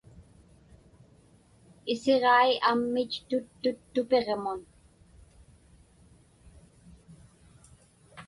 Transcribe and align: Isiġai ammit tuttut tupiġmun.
Isiġai 1.93 2.51
ammit 2.69 3.13
tuttut 3.27 3.79
tupiġmun. 3.93 4.59